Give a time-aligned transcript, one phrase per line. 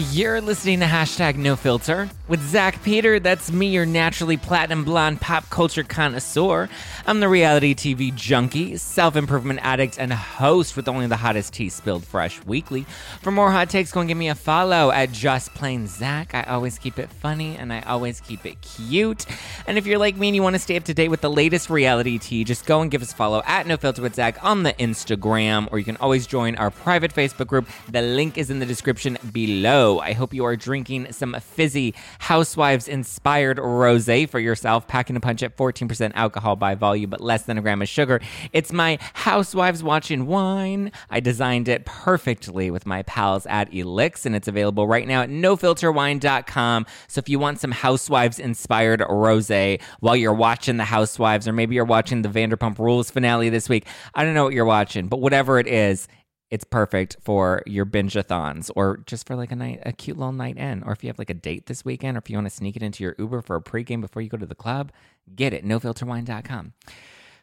[0.00, 3.20] You're listening to hashtag no filter with Zack Peter.
[3.20, 6.70] That's me, your naturally platinum blonde pop culture connoisseur.
[7.06, 11.68] I'm the reality TV junkie, self improvement addict, and host with only the hottest tea
[11.68, 12.86] spilled fresh weekly.
[13.20, 16.34] For more hot takes, go and give me a follow at Just Plain Zack.
[16.34, 19.26] I always keep it funny and I always keep it cute.
[19.66, 21.30] And if you're like me and you want to stay up to date with the
[21.30, 24.42] latest reality tea, just go and give us a follow at No Filter with Zack
[24.42, 27.68] on the Instagram, or you can always join our private Facebook group.
[27.90, 29.89] The link is in the description below.
[29.98, 35.42] I hope you are drinking some fizzy housewives inspired rose for yourself, packing a punch
[35.42, 38.20] at 14% alcohol by volume, but less than a gram of sugar.
[38.52, 40.92] It's my housewives watching wine.
[41.10, 45.30] I designed it perfectly with my pals at Eliqs, and it's available right now at
[45.30, 46.86] nofilterwine.com.
[47.08, 49.50] So if you want some housewives inspired rose
[50.00, 53.86] while you're watching the housewives, or maybe you're watching the Vanderpump Rules finale this week,
[54.14, 56.08] I don't know what you're watching, but whatever it is,
[56.50, 60.56] it's perfect for your binge-a-thons or just for like a night, a cute little night
[60.56, 60.82] in.
[60.82, 62.76] Or if you have like a date this weekend, or if you want to sneak
[62.76, 64.90] it into your Uber for a pregame before you go to the club,
[65.34, 65.64] get it.
[65.64, 66.72] NoFilterWine.com.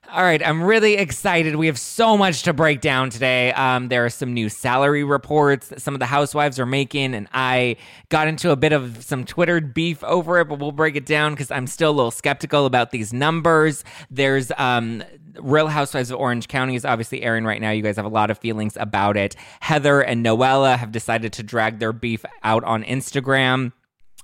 [0.10, 1.58] All right, I'm really excited.
[1.58, 3.52] We have so much to break down today.
[3.52, 7.28] Um, there are some new salary reports that some of the housewives are making, and
[7.34, 7.76] I
[8.08, 11.34] got into a bit of some Twittered beef over it, but we'll break it down
[11.34, 13.84] because I'm still a little skeptical about these numbers.
[14.10, 15.04] There's um,
[15.42, 17.72] Real Housewives of Orange County is obviously airing right now.
[17.72, 19.36] You guys have a lot of feelings about it.
[19.60, 23.74] Heather and Noella have decided to drag their beef out on Instagram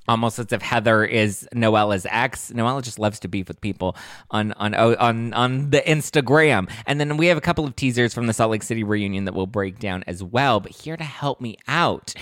[0.07, 2.51] almost as if Heather is Noella's ex.
[2.51, 3.95] Noella just loves to beef with people
[4.31, 6.69] on on oh, on on the Instagram.
[6.85, 9.33] And then we have a couple of teasers from the Salt Lake City reunion that
[9.33, 10.59] we'll break down as well.
[10.59, 12.13] But here to help me out.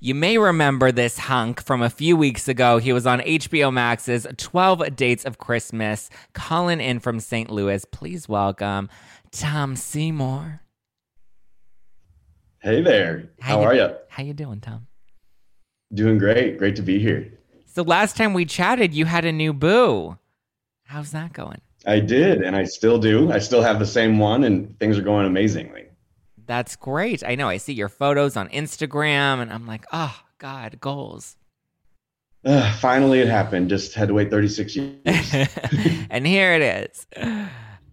[0.00, 2.76] You may remember this hunk from a few weeks ago.
[2.76, 7.50] He was on HBO Max's 12 Dates of Christmas, calling in from St.
[7.50, 7.86] Louis.
[7.86, 8.90] Please welcome
[9.30, 10.60] Tom Seymour.
[12.58, 13.30] Hey there.
[13.40, 13.94] How, how are you?
[14.08, 14.88] How you doing, Tom?
[15.94, 16.58] Doing great.
[16.58, 17.32] Great to be here.
[17.66, 20.18] So last time we chatted, you had a new boo.
[20.84, 21.60] How's that going?
[21.86, 23.30] I did, and I still do.
[23.30, 25.84] I still have the same one, and things are going amazingly.
[26.46, 27.22] That's great.
[27.24, 27.48] I know.
[27.48, 31.36] I see your photos on Instagram, and I'm like, oh, God, goals.
[32.44, 33.70] Uh, finally, it happened.
[33.70, 34.96] Just had to wait 36 years.
[36.10, 37.06] and here it is.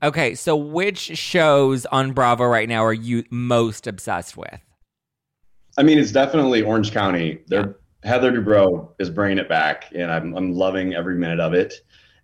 [0.04, 4.60] Okay, so which shows on Bravo right now are you most obsessed with?
[5.78, 7.40] I mean, it's definitely Orange County.
[7.48, 11.74] They're Heather Dubrow is bringing it back, and I'm I'm loving every minute of it.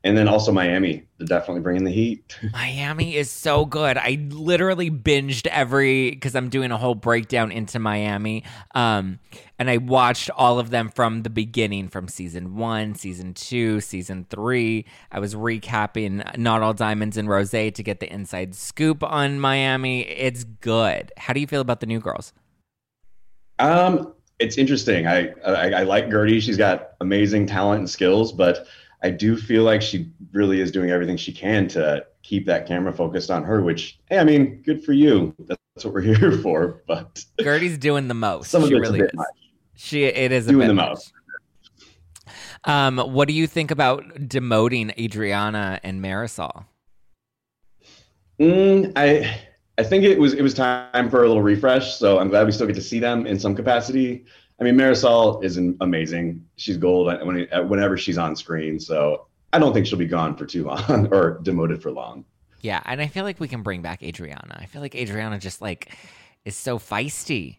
[0.04, 2.40] And then also Miami, they're definitely bringing the heat.
[2.54, 3.98] Miami is so good.
[3.98, 8.44] I literally binged every because I'm doing a whole breakdown into Miami,
[8.74, 9.20] um,
[9.60, 14.26] and I watched all of them from the beginning, from season one, season two, season
[14.30, 14.86] three.
[15.12, 20.02] I was recapping Not All Diamonds and Rose to get the inside scoop on Miami.
[20.02, 21.12] It's good.
[21.18, 22.34] How do you feel about the new girls?
[23.60, 25.08] Um, it's interesting.
[25.08, 26.42] I, I, I like Guerdy.
[26.42, 28.68] She's got amazing talent and skills, but
[29.04, 32.94] I do feel like she really is doing everything she can to keep that camera
[32.94, 33.62] focused on her.
[33.62, 35.34] Which, hey, I mean, good for you.
[35.40, 36.84] That's what we're here for.
[36.88, 38.52] But Guerdy's doing the most.
[38.52, 39.12] Some of she really is.
[39.14, 39.28] Much.
[39.76, 41.14] She it is doing the most.
[42.64, 46.66] Um, what do you think about demoting Adriana and Marisol?
[48.40, 49.40] Mm, I
[49.78, 51.96] I think it was it was time for a little refresh.
[51.96, 54.26] So I'm glad we still get to see them in some capacity.
[54.60, 56.44] I mean, Marisol is amazing.
[56.56, 58.80] She's gold whenever she's on screen.
[58.80, 62.26] So I don't think she'll be gone for too long or demoted for long.
[62.62, 64.58] Yeah, and I feel like we can bring back Adriana.
[64.60, 65.96] I feel like Adriana just like
[66.44, 67.58] is so feisty.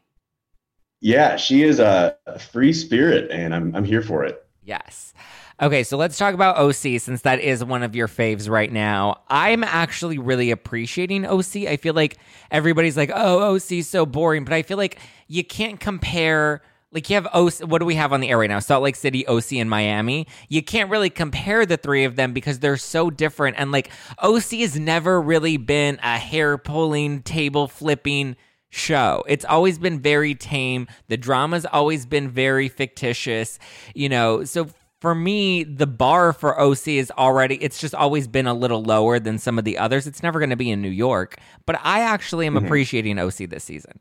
[1.00, 2.16] Yeah, she is a
[2.50, 4.44] free spirit, and I'm I'm here for it.
[4.68, 5.14] Yes.
[5.62, 9.22] Okay, so let's talk about OC since that is one of your faves right now.
[9.28, 11.66] I'm actually really appreciating OC.
[11.66, 12.18] I feel like
[12.50, 16.60] everybody's like, "Oh, OC so boring," but I feel like you can't compare
[16.92, 18.58] like you have OC, what do we have on the air right now?
[18.60, 20.26] Salt Lake City, OC, and Miami.
[20.48, 23.58] You can't really compare the three of them because they're so different.
[23.58, 23.90] And like
[24.22, 28.36] OC has never really been a hair pulling, table flipping
[28.70, 29.24] show.
[29.26, 30.86] It's always been very tame.
[31.08, 33.58] The drama's always been very fictitious,
[33.94, 34.44] you know.
[34.44, 34.68] So
[35.00, 39.18] for me, the bar for OC is already, it's just always been a little lower
[39.18, 40.06] than some of the others.
[40.06, 41.36] It's never going to be in New York,
[41.66, 42.66] but I actually am mm-hmm.
[42.66, 44.00] appreciating OC this season.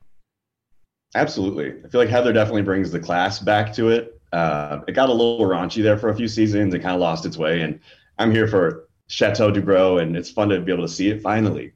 [1.16, 1.74] Absolutely.
[1.86, 4.20] I feel like Heather definitely brings the class back to it.
[4.34, 6.74] Uh, it got a little raunchy there for a few seasons.
[6.74, 7.62] It kind of lost its way.
[7.62, 7.80] And
[8.20, 11.72] I'm here for Chateau Dubrow, and it's fun to be able to see it finally.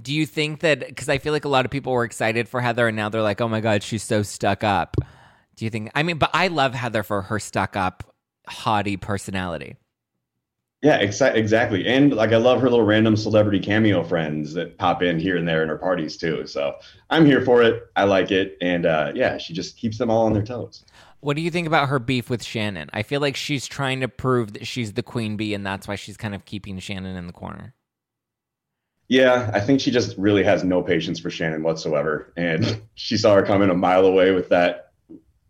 [0.00, 2.60] Do you think that, because I feel like a lot of people were excited for
[2.60, 4.96] Heather, and now they're like, oh my God, she's so stuck up.
[5.56, 8.14] Do you think, I mean, but I love Heather for her stuck up,
[8.46, 9.76] haughty personality.
[10.82, 11.84] Yeah, exa- exactly.
[11.88, 15.48] And like I love her little random celebrity cameo friends that pop in here and
[15.48, 16.46] there in her parties too.
[16.46, 16.76] So
[17.10, 17.82] I'm here for it.
[17.96, 18.56] I like it.
[18.60, 20.84] And uh, yeah, she just keeps them all on their toes.
[21.18, 22.90] What do you think about her beef with Shannon?
[22.92, 25.96] I feel like she's trying to prove that she's the queen bee, and that's why
[25.96, 27.74] she's kind of keeping Shannon in the corner.
[29.08, 33.34] Yeah, I think she just really has no patience for Shannon whatsoever, and she saw
[33.34, 34.92] her coming a mile away with that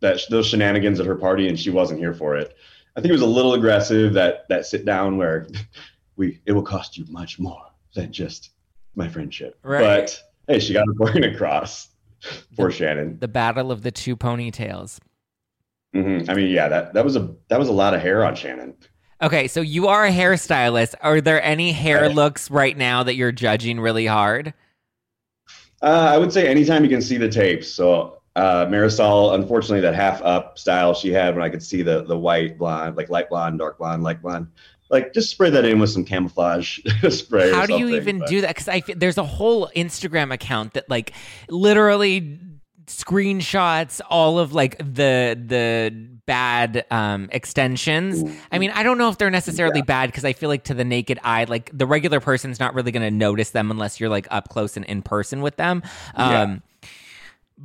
[0.01, 2.57] that those shenanigans at her party, and she wasn't here for it.
[2.97, 5.49] I think it was a little aggressive that that sit down where
[6.17, 8.51] we it will cost you much more than just
[8.95, 9.59] my friendship.
[9.63, 9.81] Right.
[9.81, 11.89] But hey, she got her point across
[12.55, 13.19] for the, Shannon.
[13.19, 14.99] The battle of the two ponytails.
[15.95, 16.31] Mm-hmm.
[16.31, 18.77] I mean, yeah that that was a that was a lot of hair on Shannon.
[19.21, 20.95] Okay, so you are a hairstylist.
[21.01, 22.15] Are there any hair right.
[22.15, 24.55] looks right now that you're judging really hard?
[25.83, 27.69] Uh, I would say anytime you can see the tapes.
[27.69, 32.05] So uh, Marisol, unfortunately, that half up style she had when I could see the
[32.05, 34.47] the white blonde, like light blonde, dark blonde, light blonde.
[34.91, 36.79] Like just spray that in with some camouflage
[37.11, 37.53] spray.
[37.53, 38.29] How do you even but.
[38.29, 38.49] do that?
[38.49, 41.13] Because I there's a whole Instagram account that like
[41.49, 42.39] literally
[42.87, 48.23] screenshots all of like the the bad um extensions.
[48.53, 49.85] I mean, I don't know if they're necessarily yeah.
[49.85, 52.93] bad because I feel like to the naked eye, like the regular person's not really
[52.93, 55.83] going to notice them unless you're like up close and in person with them.
[56.15, 56.89] Um yeah.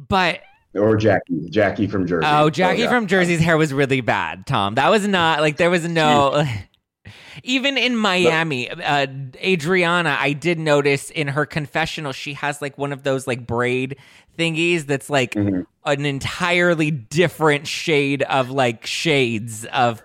[0.09, 0.41] but
[0.73, 2.25] or Jackie, Jackie from Jersey.
[2.27, 2.89] Oh, Jackie oh, yeah.
[2.89, 4.73] from Jersey's hair was really bad, Tom.
[4.73, 6.43] That was not like there was no.
[7.43, 9.07] Even in Miami, uh,
[9.37, 13.97] Adriana, I did notice in her confessional, she has like one of those like braid
[14.37, 15.61] thingies that's like mm-hmm.
[15.85, 20.01] an entirely different shade of like shades of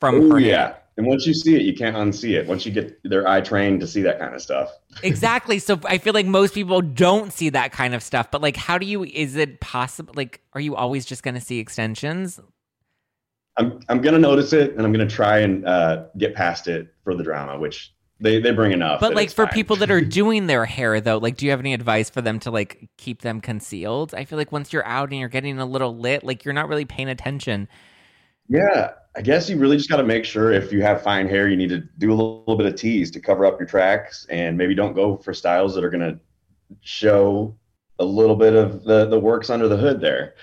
[0.00, 0.40] from Ooh, her.
[0.40, 0.66] Yeah.
[0.66, 0.78] Hair.
[0.98, 2.46] And once you see it, you can't unsee it.
[2.46, 4.70] Once you get their eye trained to see that kind of stuff.
[5.02, 5.58] exactly.
[5.58, 8.30] So I feel like most people don't see that kind of stuff.
[8.30, 9.04] But like, how do you?
[9.04, 10.12] Is it possible?
[10.14, 12.40] Like, are you always just going to see extensions?
[13.56, 16.68] I'm I'm going to notice it, and I'm going to try and uh, get past
[16.68, 19.00] it for the drama, which they they bring enough.
[19.00, 19.54] But like for fine.
[19.54, 22.38] people that are doing their hair though, like do you have any advice for them
[22.40, 24.14] to like keep them concealed?
[24.14, 26.68] I feel like once you're out and you're getting a little lit, like you're not
[26.68, 27.68] really paying attention.
[28.48, 31.48] Yeah, I guess you really just got to make sure if you have fine hair,
[31.48, 34.26] you need to do a little, little bit of tease to cover up your tracks,
[34.30, 36.18] and maybe don't go for styles that are going to
[36.80, 37.56] show
[37.98, 40.34] a little bit of the the works under the hood there,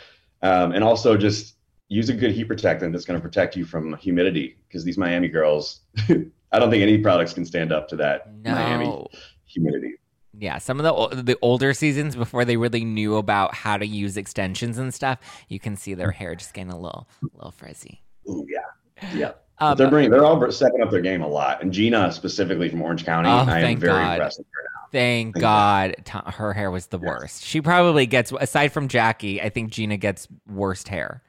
[0.41, 1.55] um, and also just
[1.89, 5.27] use a good heat protectant that's going to protect you from humidity because these Miami
[5.27, 5.81] girls,
[6.51, 8.53] I don't think any products can stand up to that no.
[8.53, 9.07] Miami
[9.45, 9.95] humidity.
[10.37, 14.15] Yeah, some of the the older seasons before they really knew about how to use
[14.15, 15.19] extensions and stuff,
[15.49, 18.03] you can see their hair just getting a little a little frizzy.
[18.29, 19.31] Ooh, yeah, yeah.
[19.61, 22.81] Um, they're bringing, they're all stepping up their game a lot, and Gina specifically from
[22.81, 24.13] Orange County, oh, I am very God.
[24.13, 24.87] impressed with her now.
[24.91, 25.95] Thank, thank God.
[26.05, 26.33] God.
[26.35, 27.07] her hair was the yes.
[27.07, 27.43] worst.
[27.43, 31.23] She probably gets, aside from Jackie, I think Gina gets worst hair.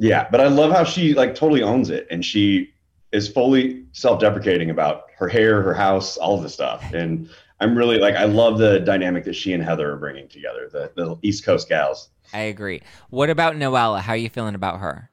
[0.00, 2.72] Yeah, but I love how she like totally owns it, and she
[3.12, 7.28] is fully self-deprecating about her hair, her house, all of the stuff, and
[7.60, 10.90] I'm really like I love the dynamic that she and Heather are bringing together, the
[10.96, 12.08] the East Coast gals.
[12.32, 12.82] I agree.
[13.10, 14.00] What about Noella?
[14.00, 15.10] How are you feeling about her?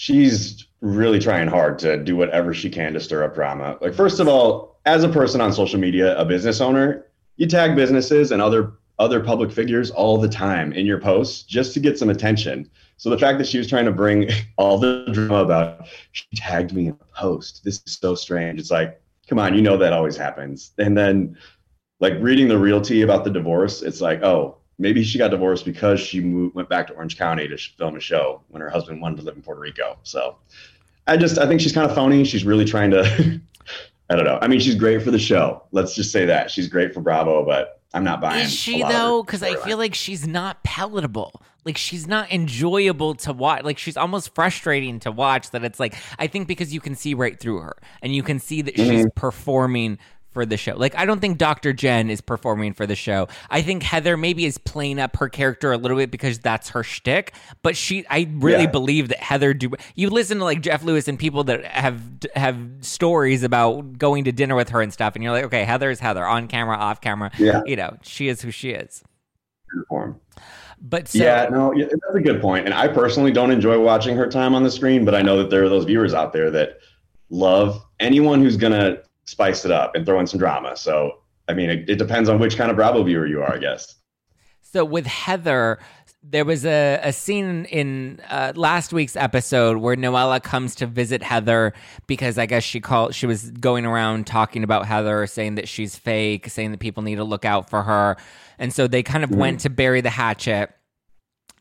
[0.00, 3.76] she's really trying hard to do whatever she can to stir up drama.
[3.82, 7.04] Like, first of all, as a person on social media, a business owner,
[7.36, 11.74] you tag businesses and other other public figures all the time in your posts just
[11.74, 12.70] to get some attention.
[13.00, 14.28] So the fact that she was trying to bring
[14.58, 17.64] all the drama about she tagged me in a post.
[17.64, 18.60] This is so strange.
[18.60, 20.72] It's like, come on, you know that always happens.
[20.76, 21.38] And then
[22.00, 25.98] like reading the realty about the divorce, it's like, oh, maybe she got divorced because
[25.98, 29.16] she moved, went back to Orange County to film a show when her husband wanted
[29.16, 29.96] to live in Puerto Rico.
[30.02, 30.36] So
[31.06, 32.22] I just I think she's kind of phony.
[32.24, 33.40] She's really trying to
[34.10, 34.38] I don't know.
[34.42, 35.62] I mean, she's great for the show.
[35.72, 38.44] Let's just say that she's great for Bravo, but I'm not buying.
[38.44, 39.22] Is she though?
[39.22, 41.42] Because I feel like she's not palatable.
[41.64, 43.64] Like she's not enjoyable to watch.
[43.64, 45.50] Like she's almost frustrating to watch.
[45.50, 48.38] That it's like I think because you can see right through her and you can
[48.38, 48.90] see that mm-hmm.
[48.90, 49.98] she's performing
[50.32, 50.76] for the show.
[50.76, 51.72] Like I don't think Dr.
[51.72, 53.28] Jen is performing for the show.
[53.50, 56.82] I think Heather maybe is playing up her character a little bit because that's her
[56.82, 57.34] shtick.
[57.62, 58.70] But she, I really yeah.
[58.70, 59.72] believe that Heather do.
[59.94, 62.00] You listen to like Jeff Lewis and people that have
[62.34, 65.90] have stories about going to dinner with her and stuff, and you're like, okay, Heather
[65.90, 67.30] is Heather on camera, off camera.
[67.38, 69.02] Yeah, you know, she is who she is.
[69.88, 70.20] Form.
[70.82, 72.64] But so, yeah, no, yeah, that's a good point.
[72.64, 75.50] And I personally don't enjoy watching her time on the screen, but I know that
[75.50, 76.78] there are those viewers out there that
[77.28, 80.76] love anyone who's gonna spice it up and throw in some drama.
[80.76, 83.58] So, I mean, it, it depends on which kind of Bravo viewer you are, I
[83.58, 83.96] guess.
[84.62, 85.78] So with Heather,
[86.22, 91.22] there was a, a scene in uh, last week's episode where Noella comes to visit
[91.22, 91.72] Heather
[92.06, 95.96] because I guess she called she was going around talking about Heather, saying that she's
[95.96, 98.16] fake, saying that people need to look out for her,
[98.58, 99.40] and so they kind of mm-hmm.
[99.40, 100.70] went to bury the hatchet.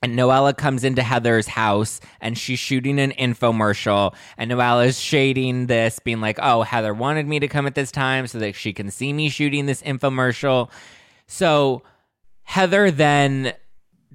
[0.01, 4.15] And Noella comes into Heather's house and she's shooting an infomercial.
[4.37, 8.25] And Noella's shading this, being like, oh, Heather wanted me to come at this time
[8.27, 10.69] so that she can see me shooting this infomercial.
[11.27, 11.83] So
[12.43, 13.53] Heather then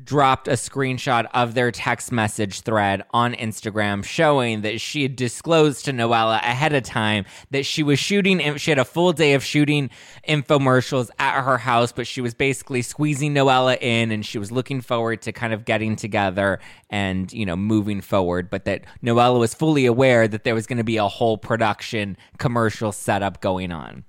[0.03, 5.85] dropped a screenshot of their text message thread on Instagram showing that she had disclosed
[5.85, 9.45] to Noella ahead of time that she was shooting she had a full day of
[9.45, 9.91] shooting
[10.29, 14.81] infomercials at her house but she was basically squeezing Noella in and she was looking
[14.81, 16.59] forward to kind of getting together
[16.91, 20.79] and you know moving forward but that Noella was fully aware that there was going
[20.79, 24.05] to be a whole production commercial setup going on.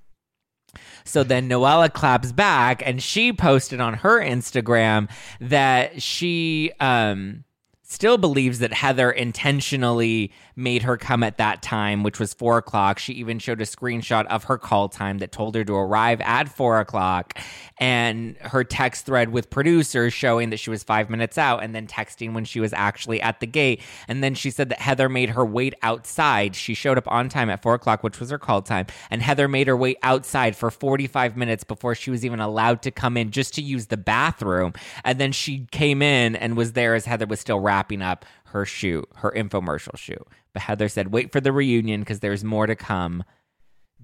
[1.04, 5.08] So then Noella claps back and she posted on her Instagram
[5.40, 7.44] that she um
[7.88, 12.98] still believes that Heather intentionally made her come at that time, which was four o'clock.
[12.98, 16.48] She even showed a screenshot of her call time that told her to arrive at
[16.48, 17.38] four o'clock,
[17.78, 21.86] and her text thread with producers showing that she was five minutes out, and then
[21.86, 23.80] texting when she was actually at the gate.
[24.08, 26.56] And then she said that Heather made her wait outside.
[26.56, 29.46] She showed up on time at four o'clock, which was her call time, and Heather
[29.46, 33.30] made her wait outside for 45 minutes before she was even allowed to come in
[33.30, 34.72] just to use the bathroom.
[35.04, 38.64] And then she came in and was there as Heather was still wrapping up her
[38.64, 40.26] shoot, her infomercial shoot.
[40.52, 43.24] But Heather said, wait for the reunion because there's more to come.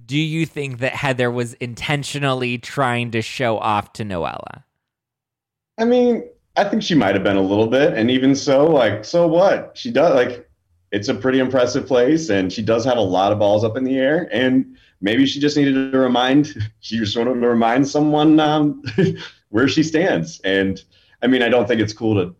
[0.05, 4.65] Do you think that Heather was intentionally trying to show off to Noella?
[5.79, 6.25] I mean,
[6.57, 7.95] I think she might have been a little bit.
[7.95, 9.73] And even so, like, so what?
[9.75, 10.49] She does, like,
[10.91, 13.85] it's a pretty impressive place and she does have a lot of balls up in
[13.85, 14.29] the air.
[14.31, 18.83] And maybe she just needed to remind, she just wanted to remind someone um,
[19.49, 20.41] where she stands.
[20.41, 20.83] And
[21.23, 22.35] I mean, I don't think it's cool to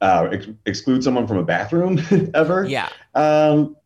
[0.00, 2.00] uh, ex- exclude someone from a bathroom
[2.34, 2.64] ever.
[2.66, 2.88] Yeah.
[3.14, 3.76] Um,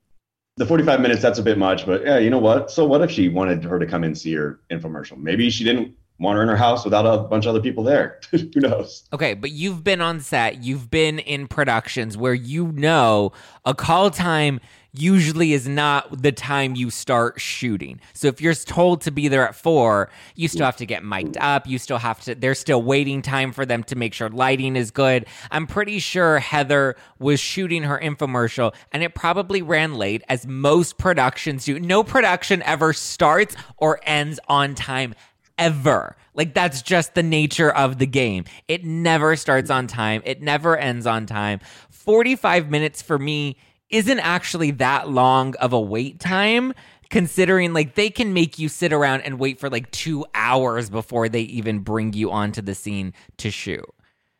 [0.57, 2.71] the 45 minutes, that's a bit much, but yeah, you know what?
[2.71, 5.17] So what if she wanted her to come and see her infomercial?
[5.17, 8.21] Maybe she didn't want her in her house without a bunch of other people there.
[8.31, 9.05] Who knows?
[9.13, 13.33] Okay, but you've been on set, you've been in productions where you know
[13.65, 14.61] a call time
[14.95, 18.01] usually is not the time you start shooting.
[18.13, 21.37] So if you're told to be there at four, you still have to get mic'd
[21.39, 21.67] up.
[21.67, 24.91] You still have to, there's still waiting time for them to make sure lighting is
[24.91, 25.27] good.
[25.51, 30.97] I'm pretty sure Heather was shooting her infomercial and it probably ran late as most
[30.97, 31.81] productions do.
[31.81, 35.15] No production ever starts or ends on time
[35.59, 36.17] ever.
[36.35, 38.45] Like that's just the nature of the game.
[38.69, 40.23] It never starts on time.
[40.25, 41.61] It never ends on time.
[41.91, 43.57] 45 minutes for me
[43.91, 46.73] isn't actually that long of a wait time
[47.11, 51.29] considering like they can make you sit around and wait for like 2 hours before
[51.29, 53.85] they even bring you onto the scene to shoot.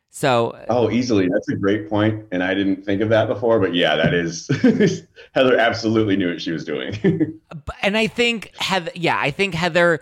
[0.09, 1.27] So Oh, easily.
[1.31, 4.49] That's a great point and I didn't think of that before, but yeah, that is
[5.33, 7.39] Heather absolutely knew what she was doing.
[7.81, 10.01] and I think Heather yeah, I think Heather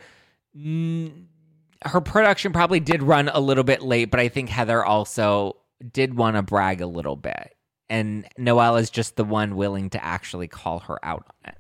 [0.57, 1.11] mm,
[1.85, 5.57] her production probably did run a little bit late, but I think Heather also
[5.91, 7.53] did want to brag a little bit
[7.93, 11.57] and Noelle is just the one willing to actually call her out on it.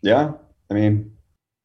[0.00, 0.32] Yeah,
[0.70, 1.10] I mean,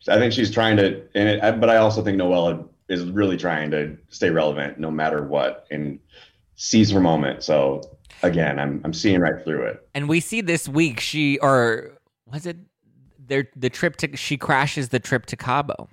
[0.09, 3.69] I think she's trying to, and it, but I also think Noelle is really trying
[3.71, 5.99] to stay relevant no matter what and
[6.55, 7.43] seize her moment.
[7.43, 7.81] So
[8.23, 9.87] again, I'm I'm seeing right through it.
[9.93, 11.91] And we see this week she or
[12.25, 12.57] was it
[13.19, 15.89] their the trip to she crashes the trip to Cabo.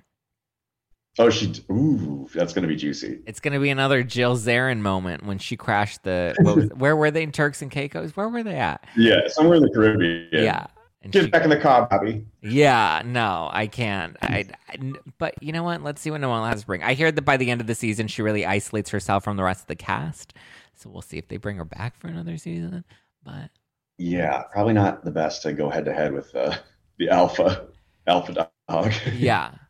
[1.17, 1.53] Oh, she.
[1.71, 3.19] Ooh, that's gonna be juicy.
[3.25, 6.35] It's gonna be another Jill Zarin moment when she crashed the.
[6.39, 8.15] Was, where were they in Turks and Caicos?
[8.17, 8.85] Where were they at?
[8.97, 10.27] Yeah, somewhere in the Caribbean.
[10.31, 10.67] Yeah.
[11.01, 12.25] And Get she, back in the car, Bobby.
[12.41, 14.17] Yeah, no, I can't.
[14.23, 15.83] I, I, but you know what?
[15.83, 16.81] Let's see what Noelle has to bring.
[16.81, 19.43] I hear that by the end of the season, she really isolates herself from the
[19.43, 20.33] rest of the cast.
[20.73, 22.83] So we'll see if they bring her back for another season.
[23.23, 23.51] But
[23.99, 26.57] yeah, probably not the best to go head to head with uh,
[26.97, 27.67] the alpha
[28.07, 28.93] alpha dog.
[29.13, 29.51] yeah,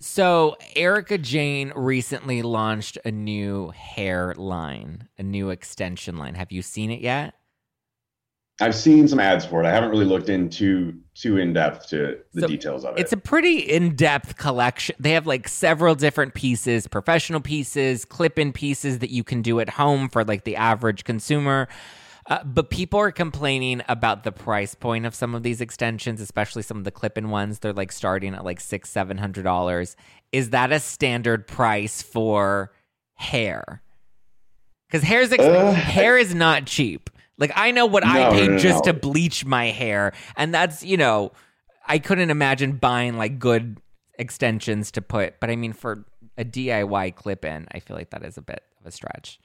[0.00, 6.34] So, Erika Jayne recently launched a new hair line, a new extension line.
[6.34, 7.34] Have you seen it yet?
[8.60, 9.66] I've seen some ads for it.
[9.66, 13.00] I haven't really looked into too in depth to the So, details of it.
[13.00, 14.96] It's a pretty in depth collection.
[14.98, 19.60] They have like several different pieces, professional pieces, clip in pieces that you can do
[19.60, 21.68] at home for like the average consumer.
[22.28, 26.62] Uh, but people are complaining about the price point of some of these extensions, especially
[26.62, 27.60] some of the clip in ones.
[27.60, 29.96] They're like starting at like six, seven hundred dollars.
[30.32, 32.72] Is that a standard price for
[33.14, 33.80] hair?
[34.88, 37.10] Because hair's ex- Uh, hair is not cheap.
[37.38, 40.52] Like I know what I No, paid no, no, just to bleach my hair, and
[40.52, 41.32] that's you know,
[41.86, 43.78] I couldn't imagine buying like good
[44.18, 45.38] extensions to put.
[45.38, 46.04] But I mean, for
[46.36, 49.38] a DIY clip in, I feel like that is a bit of a stretch.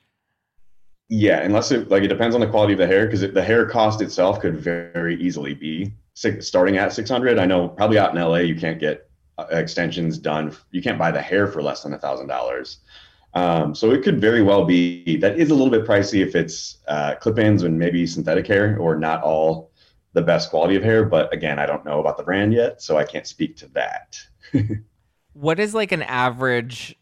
[1.13, 3.65] Yeah, unless it like it depends on the quality of the hair because the hair
[3.65, 7.37] cost itself could very easily be six, starting at 600.
[7.37, 10.55] I know probably out in LA you can't get uh, extensions done.
[10.71, 12.77] You can't buy the hair for less than a thousand dollars.
[13.33, 16.77] Um, so it could very well be that is a little bit pricey if it's
[16.87, 19.71] uh, clip-ins and maybe synthetic hair or not all
[20.13, 21.03] the best quality of hair.
[21.03, 24.17] But again, I don't know about the brand yet, so I can't speak to that.
[25.33, 26.97] What is like an average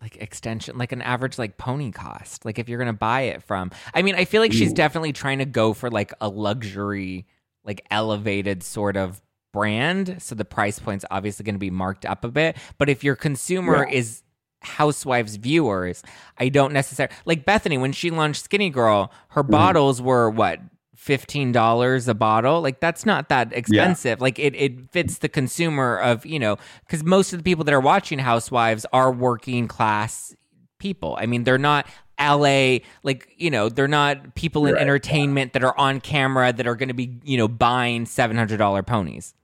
[0.00, 3.70] like extension like an average like pony cost like if you're gonna buy it from
[3.94, 7.26] i mean i feel like she's definitely trying to go for like a luxury
[7.64, 9.20] like elevated sort of
[9.52, 13.02] brand so the price point's obviously going to be marked up a bit but if
[13.02, 13.96] your consumer Yeah.
[13.98, 14.22] is
[14.60, 16.02] housewives viewers
[16.36, 19.52] i don't necessarily like bethany when she launched skinny girl her Mm-hmm.
[19.52, 20.60] bottles were what
[20.98, 26.26] $15 a bottle like that's not that expensive like it, it fits the consumer of
[26.26, 30.34] you know because most of the people that are watching housewives are working class
[30.78, 31.86] people i mean they're not
[32.20, 36.66] la like you know they're not people in Right, entertainment that are on camera that
[36.66, 39.34] are going to be you know buying $700 ponies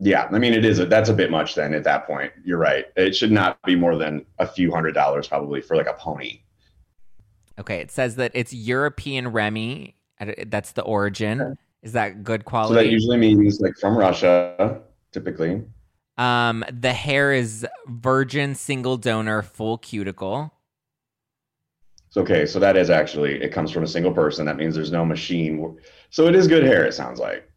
[0.00, 2.32] Yeah, I mean it is a, that's a bit much then at that point.
[2.44, 2.86] You're right.
[2.96, 6.40] It should not be more than a few hundred dollars probably for like a pony.
[7.58, 9.94] okay it says that it's european remy
[10.46, 12.74] that's the origin is that good quality?
[12.74, 14.80] So that usually means like from Russia,
[15.12, 15.62] typically.
[16.18, 20.52] Um, the hair is virgin single donor full cuticle.
[22.10, 24.44] So, okay, so that is actually it comes from a single person.
[24.44, 25.78] That means there's no machine.
[26.10, 26.84] So it is good hair.
[26.84, 27.48] It sounds like.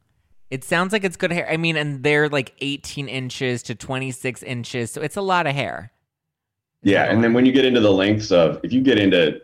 [0.50, 1.50] It sounds like it's good hair.
[1.50, 5.56] I mean, and they're like 18 inches to 26 inches, so it's a lot of
[5.56, 5.92] hair.
[6.84, 9.42] Yeah, and then when you get into the lengths of, if you get into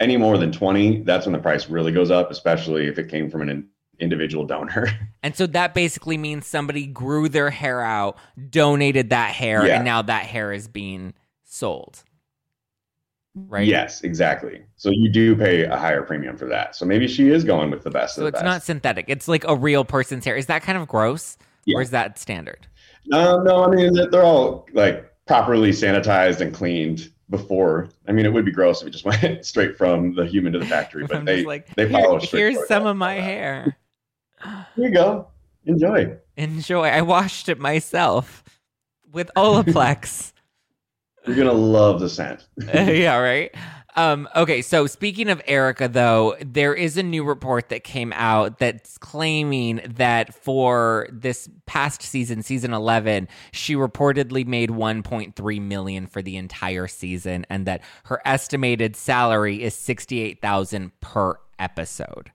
[0.00, 3.30] any more than 20, that's when the price really goes up, especially if it came
[3.30, 4.88] from an in- individual donor.
[5.24, 8.16] And so that basically means somebody grew their hair out,
[8.50, 9.74] donated that hair, Yeah.
[9.76, 12.04] and now that hair is being sold.
[13.34, 13.66] Right?
[13.66, 14.62] Yes, exactly.
[14.76, 16.76] So you do pay a higher premium for that.
[16.76, 18.44] So maybe she is going with the best So of the it's best.
[18.44, 19.06] not synthetic.
[19.08, 20.36] It's like a real person's hair.
[20.36, 21.36] Is that kind of gross?
[21.64, 21.78] Yeah.
[21.78, 22.66] Or is that standard?
[23.12, 27.88] Um, no, I mean they're all like properly sanitized and cleaned before.
[28.06, 30.58] I mean, it would be gross if it just went straight from the human to
[30.58, 33.76] the factory, but they like, they follow strict here's some of my hair.
[34.42, 35.28] Here you go.
[35.64, 36.16] Enjoy.
[36.36, 36.84] Enjoy.
[36.84, 38.44] I washed it myself
[39.12, 40.32] with Olaplex.
[41.26, 42.46] You're gonna love the scent.
[42.72, 43.54] yeah, right.
[43.98, 48.60] Um, okay, so speaking of Erika, though, there is a new report that came out
[48.60, 56.22] that's claiming that for this past season, season eleven, she reportedly made 1.3 million for
[56.22, 62.30] the entire season, and that her estimated salary is 68,000 per episode,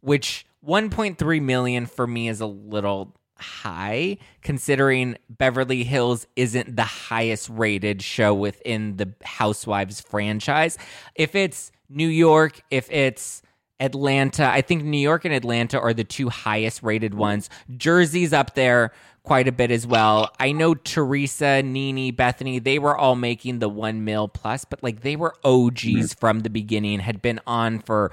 [0.00, 7.48] which 1.3 million for me is a little high considering Beverly Hills isn't the highest
[7.50, 10.78] rated show within the Housewives franchise.
[11.14, 13.42] If it's New York, if it's
[13.80, 17.50] Atlanta, I think New York and Atlanta are the two highest rated ones.
[17.76, 18.92] Jersey's up there
[19.24, 20.30] quite a bit as well.
[20.38, 25.02] I know Teresa, Nene, Bethany, they were all making the one mil plus, but like
[25.02, 26.04] they were OGs mm-hmm.
[26.18, 28.10] from the beginning, had been on for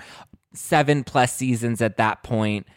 [0.54, 2.68] seven plus seasons at that point.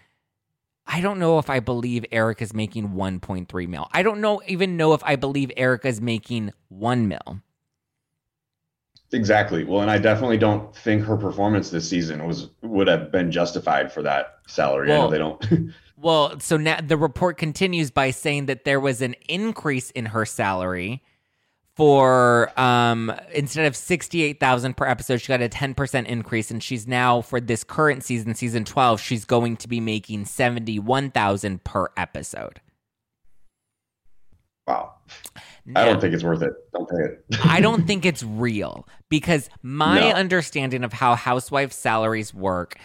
[0.86, 3.88] I don't know if I believe Erika's making 1.3 mil.
[3.92, 7.40] I don't know even know if I believe Erika's making 1 mil.
[9.12, 9.64] Exactly.
[9.64, 13.92] Well, and I definitely don't think her performance this season was would have been justified
[13.92, 14.90] for that salary.
[14.92, 15.44] I know they don't.
[16.02, 20.26] Well, so now the report continues by saying that there was an increase in her
[20.26, 21.00] salary
[21.74, 27.20] for um instead of 68,000 per episode, she got a 10% increase and she's now
[27.22, 32.60] for this current season, season 12, she's going to be making 71,000 per episode.
[34.66, 34.94] wow.
[35.76, 36.52] I don't think it's worth it.
[36.72, 37.24] Don't pay it.
[37.44, 40.16] I don't think it's real because my No.
[40.16, 42.76] understanding of how housewife salaries work,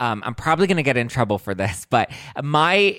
[0.00, 2.10] um, I'm probably going to get in trouble for this, but
[2.42, 2.98] my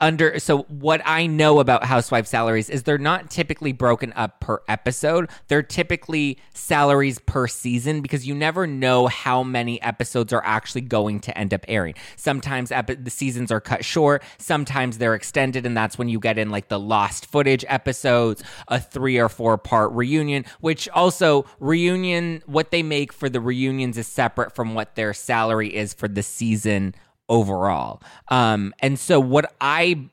[0.00, 4.60] under so what I know about housewife salaries is they're not typically broken up per
[4.68, 5.30] episode.
[5.48, 11.20] They're typically salaries per season because you never know how many episodes are actually going
[11.20, 11.94] to end up airing.
[12.16, 16.36] Sometimes epi- the seasons are cut short, sometimes they're extended and that's when you get
[16.38, 22.42] in like the lost footage episodes, a 3 or 4 part reunion, which also reunion
[22.46, 26.22] what they make for the reunions is separate from what their salary is for the
[26.22, 26.94] season
[27.28, 28.02] overall.
[28.28, 30.08] Um, and so what I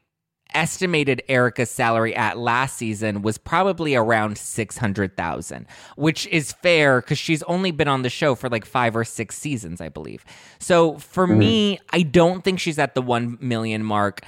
[0.53, 7.43] estimated Erika's salary at last season was probably around 600,000, which is fair cuz she's
[7.43, 10.23] only been on the show for like 5 or 6 seasons, I believe.
[10.59, 11.39] So for mm-hmm.
[11.39, 14.21] me, I don't think she's at the 1 million mark.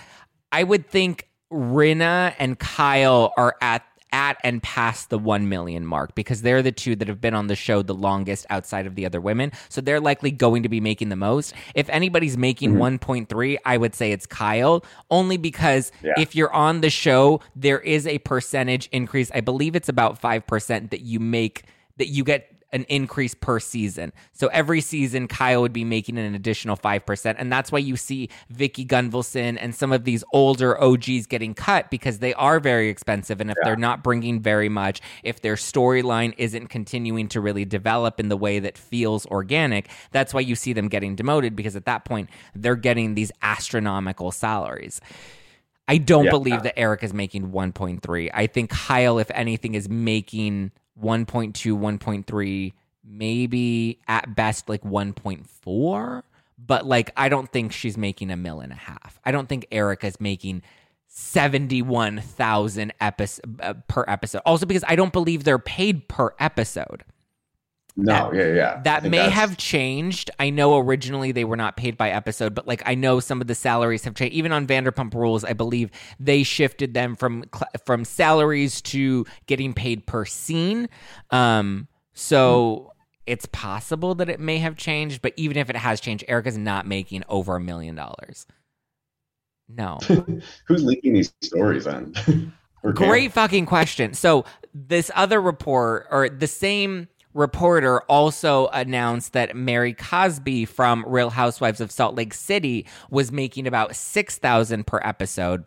[0.52, 3.84] I would think Rinna and Kyle are at
[4.16, 7.48] at and past the 1 million mark because they're the two that have been on
[7.48, 9.52] the show the longest outside of the other women.
[9.68, 11.54] So they're likely going to be making the most.
[11.76, 13.04] If anybody's making mm-hmm.
[13.04, 16.14] 1.3, I would say it's Kyle, only because yeah.
[16.18, 19.30] if you're on the show, there is a percentage increase.
[19.34, 21.66] I believe it's about 5% that you make
[21.98, 24.12] that you get an increase per season.
[24.34, 27.36] So every season, Kyle would be making an additional 5%.
[27.38, 31.90] And that's why you see Vicki Gunvalson and some of these older OGs getting cut
[31.90, 33.40] because they are very expensive.
[33.40, 33.70] And if yeah.
[33.70, 38.36] they're not bringing very much, if their storyline isn't continuing to really develop in the
[38.36, 42.30] way that feels organic, that's why you see them getting demoted because at that point,
[42.54, 45.00] they're getting these astronomical salaries.
[45.88, 46.32] I don't yeah.
[46.32, 48.32] believe that Eric is making 1.3.
[48.34, 56.24] I think Kyle, if anything, is making 1.2, 1.3, maybe at best like 1.4.
[56.58, 59.20] But like, I don't think she's making a mill and a half.
[59.26, 60.64] I don't think Erika's making
[61.08, 64.42] 71,000 episode, uh, per episode.
[64.46, 67.04] Also, because I don't believe they're paid per episode.
[67.98, 68.82] No, that, yeah, yeah.
[68.84, 69.34] That may that's...
[69.34, 70.30] have changed.
[70.38, 73.48] I know originally they were not paid by episode, but like I know some of
[73.48, 74.36] the salaries have changed.
[74.36, 77.46] Even on Vanderpump Rules, I believe they shifted them from
[77.86, 80.90] from salaries to getting paid per scene.
[81.32, 82.92] Um, so
[83.26, 86.86] it's possible that it may have changed, but even if it has changed, Erika's not
[86.86, 88.46] making over a million dollars.
[89.70, 90.00] No.
[90.68, 92.14] Who's leaking these stories on?
[92.94, 94.14] Great fucking question.
[94.14, 101.30] So this other report or the same reporter also announced that Mary Cosby from Real
[101.30, 105.66] Housewives of Salt Lake City was making about 6000 per episode.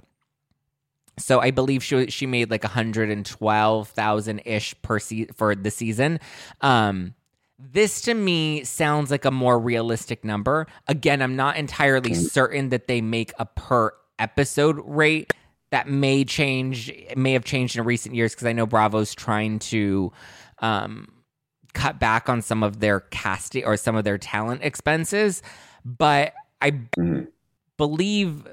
[1.18, 6.20] So I believe she she made like 112,000 ish per se- for the season.
[6.62, 7.14] Um,
[7.58, 10.66] this to me sounds like a more realistic number.
[10.86, 15.32] Again, I'm not entirely certain that they make a per episode rate.
[15.70, 20.12] That may change, may have changed in recent years because I know Bravo's trying to
[20.60, 21.08] um,
[21.74, 25.42] cut back on some of their casting or some of their talent expenses,
[25.84, 27.24] but I mm-hmm.
[27.76, 28.46] believe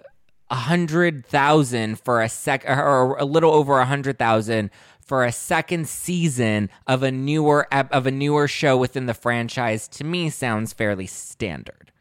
[0.50, 5.32] a hundred thousand for a sec or a little over a hundred thousand for a
[5.32, 10.74] second season of a newer of a newer show within the franchise to me sounds
[10.74, 11.92] fairly standard.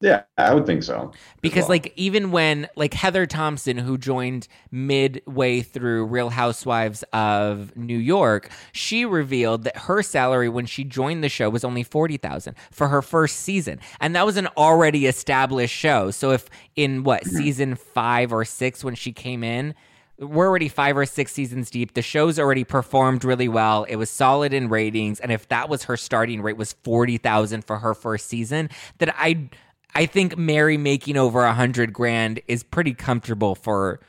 [0.00, 1.10] Yeah, I would think so.
[1.40, 1.70] Because well.
[1.70, 8.50] like even when like Heather Thomson who joined midway through Real Housewives of New York,
[8.72, 13.02] she revealed that her salary when she joined the show was only 40,000 for her
[13.02, 13.80] first season.
[13.98, 16.12] And that was an already established show.
[16.12, 17.36] So if in what mm-hmm.
[17.36, 19.74] season 5 or 6 when she came in,
[20.20, 21.94] we're already five or six seasons deep.
[21.94, 23.84] The show's already performed really well.
[23.84, 27.64] It was solid in ratings, and if that was her starting rate was forty thousand
[27.64, 29.48] for her first season, that I
[29.94, 34.00] I think Mary making over a hundred grand is pretty comfortable for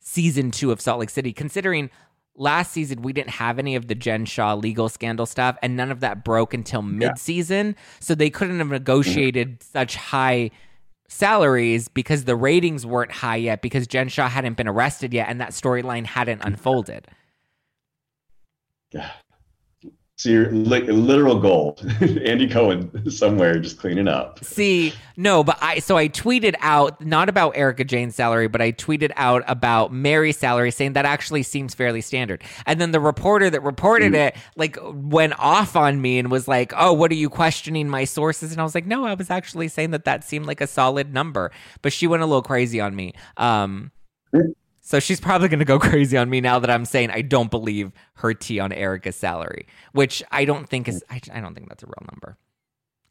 [0.00, 1.90] season two of Salt Lake City, considering
[2.34, 5.90] last season we didn't have any of the Jen Shah legal scandal stuff, and none
[5.90, 7.68] of that broke until mid-season.
[7.68, 7.82] Yeah.
[8.00, 9.72] So they couldn't have negotiated mm-hmm.
[9.72, 10.50] such high
[11.08, 15.40] salaries because the ratings weren't high yet, because Jen Shah hadn't been arrested yet, and
[15.40, 17.06] that storyline hadn't unfolded.
[18.92, 19.10] Yeah.
[20.18, 24.44] So your li- literal goal, Andy Cohen somewhere just cleaning up.
[24.44, 28.72] See, no, but I so I tweeted out not about Erika Jayne's salary, but I
[28.72, 32.42] tweeted out about Mary's salary, saying that actually seems fairly standard.
[32.66, 34.26] And then the reporter that reported mm.
[34.26, 38.02] it like went off on me and was like, "Oh, what are you questioning my
[38.02, 40.66] sources?" And I was like, "No, I was actually saying that that seemed like a
[40.66, 43.14] solid number." But she went a little crazy on me.
[43.36, 43.92] Um.
[44.88, 47.50] So she's probably going to go crazy on me now that I'm saying I don't
[47.50, 51.68] believe her tea on Erika's salary, which I don't think is, I, I don't think
[51.68, 52.38] that's a real number.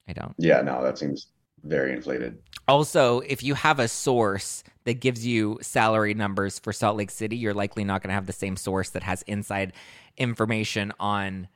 [0.08, 0.34] I don't.
[0.40, 1.28] Yeah, no, that seems
[1.64, 2.40] very inflated.
[2.68, 7.38] Also, if you have a source that gives you salary numbers for Salt Lake City,
[7.38, 9.74] you're likely not going to have the same source that has inside
[10.18, 11.48] information on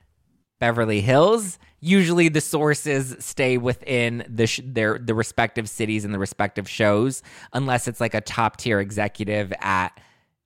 [0.60, 1.58] Beverly Hills.
[1.80, 7.24] Usually, the sources stay within the sh- their the respective cities and the respective shows,
[7.52, 9.98] unless it's like a top tier executive at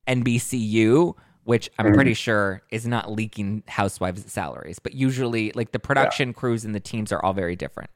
[0.07, 1.15] NBCU,
[1.45, 4.79] which I'm pretty sure is not leaking housewives' salaries.
[4.79, 7.91] But usually, like the production crews and the teams are all very different.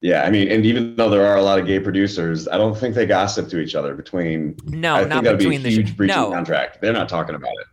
[0.00, 2.76] Yeah, I mean, and even though there are a lot of gay producers, I don't
[2.78, 4.56] think they gossip to each other between.
[4.66, 6.28] No, I not between be a the huge breach no.
[6.28, 6.80] of contract.
[6.80, 7.66] They're not talking about it.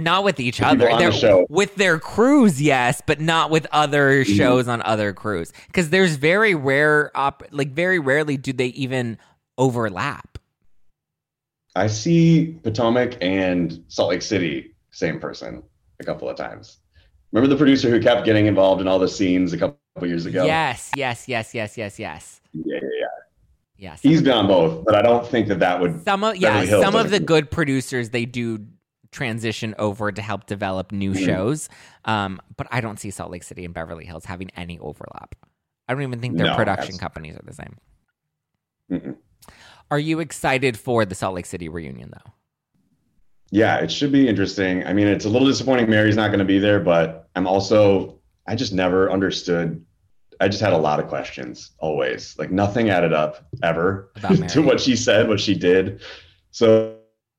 [0.00, 0.86] Not with each The other.
[0.86, 1.46] the show.
[1.48, 4.34] With their crews, yes, but not with other Mm-hmm.
[4.36, 5.52] shows on other crews.
[5.68, 9.18] Because there's very rare, op- like very rarely do they even
[9.58, 10.35] overlap.
[11.76, 15.62] I see Potomac and Salt Lake City, same person,
[16.00, 16.78] a couple of times.
[17.32, 20.24] Remember the producer who kept getting involved in all the scenes a couple of years
[20.24, 20.46] ago?
[20.46, 23.06] Yes, yes, yes, yes, yes, yes, yeah, yeah, yeah.
[23.76, 24.00] yes.
[24.00, 26.02] He's been on both, but I don't think that that would.
[26.02, 28.64] some of yeah, some of the good producers they do
[29.12, 31.24] transition over to help develop new Mhm.
[31.26, 31.68] shows.
[32.06, 35.34] Um, but I don't see Salt Lake City and Beverly Hills having any overlap.
[35.88, 37.76] I don't even think their No, production companies are the same.
[38.90, 39.16] Mm-mm.
[39.90, 42.32] Are you excited for the Salt Lake City reunion though?
[43.50, 44.84] Yeah, it should be interesting.
[44.86, 48.18] I mean, it's a little disappointing Mary's not going to be there, but I'm also,
[48.46, 49.84] I just never understood.
[50.40, 52.36] I just had a lot of questions always.
[52.38, 54.10] Like nothing added up ever
[54.48, 56.00] to what she said, what she did.
[56.50, 56.96] So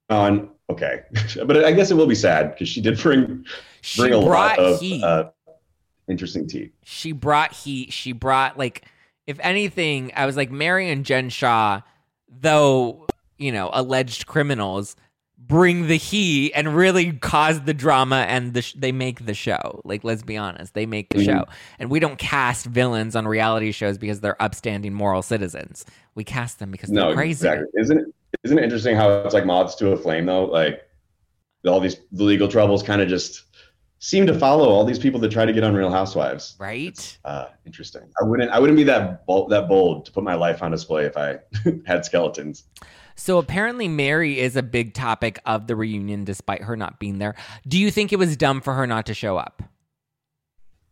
[0.09, 1.01] on, okay.
[1.45, 3.45] but I guess it will be sad because she did bring
[3.81, 5.29] She bring a lot of uh,
[6.07, 6.71] interesting tea.
[6.85, 7.91] she brought heat.
[7.91, 8.85] She brought like,
[9.27, 11.81] if anything, I was like Mary and Jen Shah,
[12.29, 13.05] though
[13.37, 14.95] you know alleged criminals,
[15.37, 19.81] bring the heat and really cause the drama, and the sh- they make the show.
[19.85, 21.25] Like, let's be honest, they make the Mhm.
[21.25, 21.45] show,
[21.79, 25.85] and we don't cast villains on reality shows because they're upstanding moral citizens.
[26.15, 27.47] We cast them because No, they're crazy.
[27.47, 27.67] exactly.
[27.79, 28.05] Isn't it?
[28.43, 30.45] Isn't it interesting how it's like moths to a flame though?
[30.45, 30.81] Like
[31.65, 33.43] all these legal troubles kind of just
[33.99, 36.55] seem to follow all these people that try to get on Real Housewives.
[36.59, 37.17] Right?
[37.25, 38.03] Uh, interesting.
[38.19, 38.51] I wouldn't.
[38.51, 41.39] I wouldn't be that bold, that bold to put my life on display if I
[41.85, 42.63] had skeletons.
[43.15, 47.35] So apparently, Mary is a big topic of the reunion, despite her not being there.
[47.67, 49.63] Do you think it was dumb for her not to show up?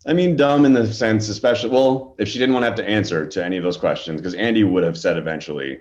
[0.08, 2.88] I mean, dumb in the sense, especially well, if she didn't want to have to
[2.88, 5.80] answer to any of those questions, because Andy would have said eventually,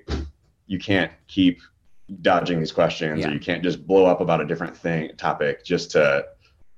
[0.67, 1.61] you can't keep
[2.23, 3.29] dodging these questions, Yeah.
[3.29, 6.27] or you can't just blow up about a different thing topic just to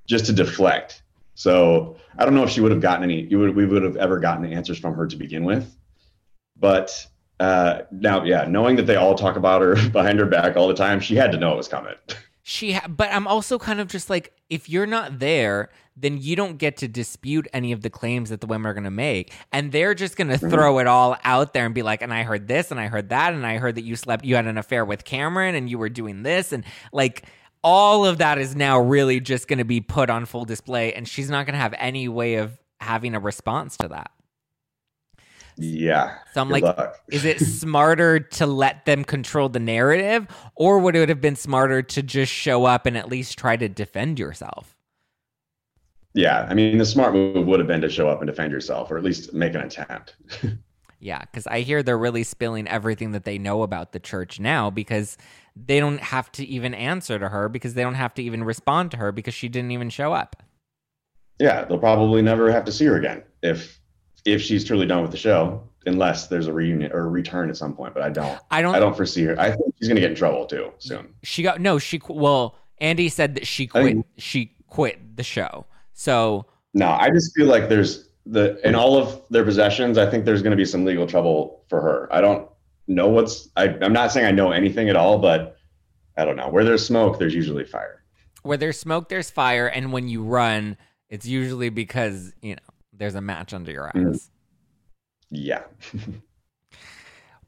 [0.06, 1.02] just to deflect.
[1.34, 3.22] So I don't know if she would have gotten any.
[3.22, 5.76] You would we would have ever gotten answers from her to begin with,
[6.58, 7.06] but.
[7.38, 10.74] Uh, now, yeah, knowing that they all talk about her behind her back all the
[10.74, 11.92] time, she had to know it was coming.
[12.48, 16.36] She, ha- but I'm also kind of just like, if you're not there, then you
[16.36, 19.32] don't get to dispute any of the claims that the women are going to make,
[19.50, 22.22] and they're just going to throw it all out there and be like, and I
[22.22, 24.58] heard this, and I heard that, and I heard that you slept, you had an
[24.58, 27.24] affair with Cameron, and you were doing this, and like.
[27.68, 31.08] All of that is now really just going to be put on full display, and
[31.08, 34.12] she's not going to have any way of having a response to that.
[35.56, 36.18] yeah.
[36.32, 36.62] So I'm like,
[37.10, 41.82] is it smarter to let them control the narrative, or would it have been smarter
[41.82, 44.76] to just show up and at least try to defend yourself?
[46.14, 48.92] Yeah, I mean, the smart move would have been to show up and defend yourself,
[48.92, 50.14] or at least make an attempt.
[50.98, 54.70] Yeah, because I hear they're really spilling everything that they know about the church now
[54.70, 55.18] because
[55.56, 58.90] they don't have to even answer to her because they don't have to even respond
[58.90, 60.42] to her because she didn't even show up.
[61.40, 63.80] yeah, they'll probably never have to see her again if
[64.24, 67.56] if she's truly done with the show, unless there's a reunion or a return at
[67.56, 67.94] some point.
[67.94, 68.38] But I don't.
[68.50, 68.74] I don't.
[68.74, 69.38] I don't foresee her.
[69.40, 71.14] I think she's gonna get in trouble too soon.
[71.22, 71.78] She got no.
[71.78, 73.84] She well, Andy said that she quit.
[73.84, 75.66] think- She quit the show.
[75.92, 79.96] So No, I just feel like there's the in all of their possessions.
[79.96, 82.08] I think there's gonna be some legal trouble for her.
[82.12, 82.48] I don't
[82.86, 83.48] know what's.
[83.56, 85.56] I, I'm not saying I know anything at all, but
[86.16, 86.48] I don't know.
[86.48, 88.02] Where there's smoke, there's usually fire.
[88.42, 90.76] where there's smoke, there's fire, and when you run,
[91.08, 93.94] it's usually because you know there's a match under your eyes.
[93.94, 94.28] Mhm.
[95.30, 95.62] Yeah.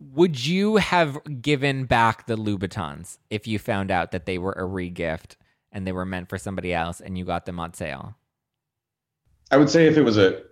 [0.00, 4.62] Would you have given back the Louboutins if you found out that they were a
[4.62, 5.34] regift
[5.72, 8.14] and they were meant for somebody else and you got them on sale?
[9.50, 10.42] I would say if it was a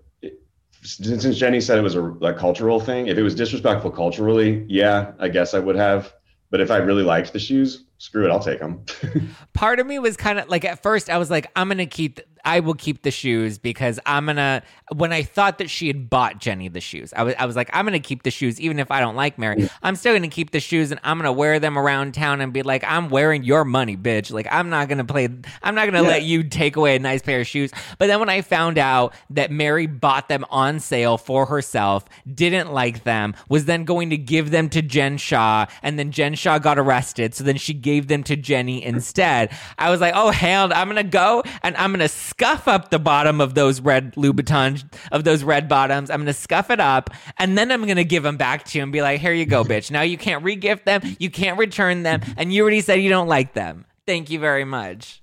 [0.87, 5.13] since Jenny said it was a, a cultural thing, if it was disrespectful culturally, yeah,
[5.19, 6.13] I guess I would have.
[6.51, 8.85] But if I really liked the shoes, screw it, I'll take them.
[9.55, 11.87] Part of me was kind of like at first I was like I'm going to
[11.87, 14.63] keep I will keep the shoes because I'm going to
[14.95, 17.13] when I thought that she had bought Jenny the shoes.
[17.17, 19.17] I was I was like I'm going to keep the shoes even if I don't
[19.17, 19.69] like Mary.
[19.83, 22.41] I'm still going to keep the shoes and I'm going to wear them around town
[22.41, 24.31] and be like I'm wearing your money, bitch.
[24.31, 25.25] Like I'm not going to play
[25.63, 26.17] I'm not going to Yeah.
[26.17, 27.73] let you take away a nice pair of shoes.
[27.99, 32.73] But then when I found out that Mary bought them on sale for herself, didn't
[32.73, 36.59] like them, was then going to give them to Jen Shah, and then Jen Shah
[36.59, 37.35] got arrested.
[37.35, 39.51] So then she gave them to Jenny instead.
[39.79, 43.41] I was like, oh hell, I'm gonna go and I'm gonna scuff up the bottom
[43.41, 46.11] of those red Louboutins of those red bottoms.
[46.11, 48.91] I'm gonna scuff it up and then I'm gonna give them back to you and
[48.91, 49.93] be like, here you go, bitch.
[49.93, 53.29] Now you can't regift them, you can't return them, and you already said you don't
[53.29, 53.87] like them.
[54.05, 55.23] Thank you very much.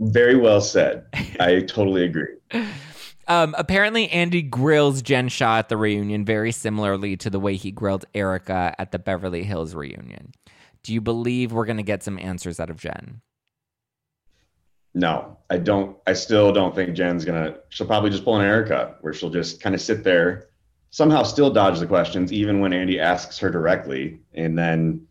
[0.00, 1.06] Very well said.
[1.40, 2.34] I totally agree.
[3.26, 7.70] Um, apparently, Andy grills Jen Shah at the reunion very similarly to the way he
[7.70, 10.32] grilled Erika at the Beverly Hills reunion.
[10.84, 13.22] Do you believe we're going to get some answers out of Jen?
[14.94, 15.96] No, I don't.
[16.06, 17.58] I still don't think Jen's going to.
[17.70, 20.50] She'll probably just pull an Erika where she'll just kind of sit there,
[20.90, 25.04] somehow still dodge the questions, even when Andy asks her directly, and then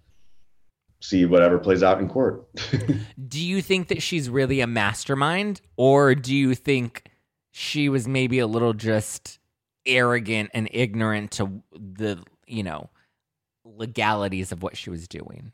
[1.01, 2.47] see whatever plays out in court.
[3.27, 7.09] do you think that she's really a mastermind, or do you think
[7.51, 9.39] she was maybe a little just
[9.85, 12.89] arrogant and ignorant to the, you know,
[13.65, 15.51] legalities of what she was doing.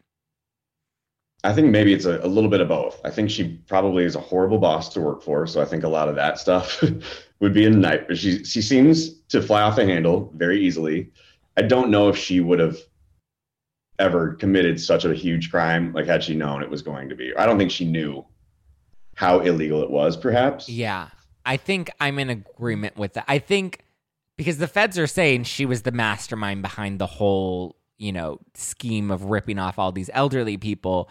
[1.44, 3.00] I think maybe it's a, a, little bit of both.
[3.06, 5.48] I think she probably is a horrible boss to work for.
[5.48, 6.84] So I think a lot of that stuff
[7.40, 8.08] would be a night.
[8.08, 11.12] But she she seems to fly off the handle very easily.
[11.56, 12.78] I don't know if she would have
[14.00, 17.36] ever committed such a huge crime like had she known it was going to be.
[17.36, 18.26] I don't think she knew
[19.16, 20.70] how illegal it was, perhaps.
[20.70, 21.10] Yeah.
[21.46, 23.26] I think I'm in agreement with that.
[23.28, 23.84] I think
[24.38, 29.12] because the feds are saying she was the mastermind behind the whole, you know, scheme
[29.12, 31.10] of ripping off all these elderly people.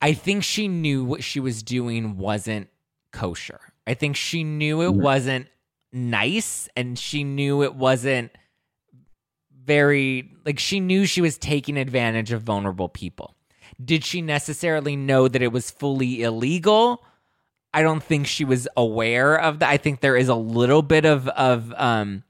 [0.00, 2.68] I think she knew what she was doing wasn't
[3.12, 3.60] kosher.
[3.86, 5.48] I think she knew it wasn't
[5.92, 8.32] nice and she knew it wasn't
[9.64, 13.34] very like she knew she was taking advantage of vulnerable people.
[13.82, 17.04] Did she necessarily know that it was fully illegal?
[17.74, 19.68] I don't think she was aware of that.
[19.68, 22.22] I think there is a little bit of of um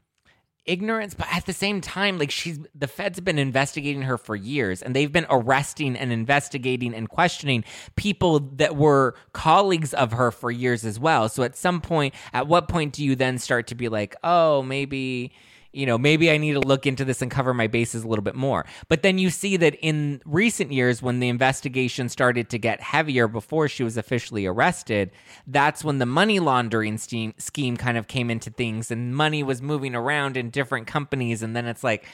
[0.67, 4.37] ignorance, but at the same time, like she's the feds have been investigating her for
[4.37, 7.65] years and they've been arresting and investigating and questioning
[7.97, 11.29] people that were colleagues of her for years as well.
[11.29, 14.63] So at some point, at what point do you then start to be like, oh,
[14.63, 15.33] maybe
[15.73, 18.23] you know, maybe I need to look into this and cover my bases a little
[18.23, 18.67] bit more.
[18.89, 23.27] But then you see that in recent years, when the investigation started to get heavier
[23.27, 25.11] before she was officially arrested,
[25.47, 29.63] that's when the money laundering scheme, scheme kind of came into things and money was
[29.63, 31.43] moving around in different companies.
[31.43, 32.07] And then it's like,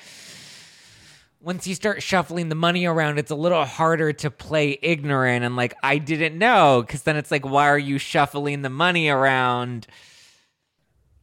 [1.40, 5.56] once you start shuffling the money around, it's a little harder to play ignorant and
[5.56, 6.84] like, I didn't know.
[6.88, 9.86] Cause then it's like, why are you shuffling the money around?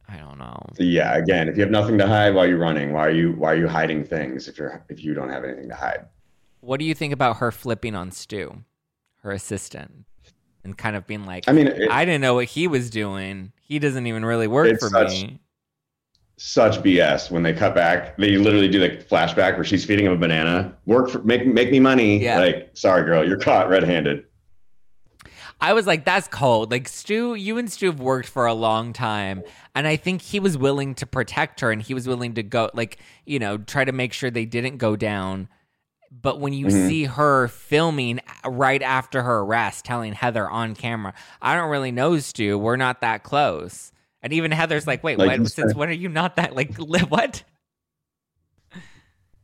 [0.08, 0.56] I don't know.
[0.78, 3.52] Yeah, again, if you have nothing to hide while you're running, why are you why
[3.52, 6.06] are you hiding things if you're if you don't have anything to hide?
[6.60, 8.62] What do you think about her flipping on Stu,
[9.22, 10.04] her assistant,
[10.64, 13.52] and kind of being like, I mean, it, I didn't know what he was doing.
[13.60, 15.40] He doesn't even really work for such, me.
[16.36, 18.16] Such BS when they cut back.
[18.16, 20.76] They literally do the flashback where she's feeding him a banana.
[20.86, 22.22] Work for make make me money.
[22.22, 22.38] Yeah.
[22.38, 24.25] Like, sorry, girl, you're caught red-handed.
[25.60, 26.70] I was like, that's cold.
[26.70, 29.42] Like Stu, you and Stu have worked for a long time.
[29.74, 32.70] And I think he was willing to protect her and he was willing to go
[32.74, 35.48] like, you know, try to make sure they didn't go down.
[36.10, 36.88] But when you mm-hmm.
[36.88, 42.18] see her filming right after her arrest, telling Heather on camera, I don't really know
[42.18, 42.58] Stu.
[42.58, 43.92] We're not that close.
[44.22, 45.50] And even Heather's like, wait, like, what?
[45.50, 47.44] Since when are you not that like what?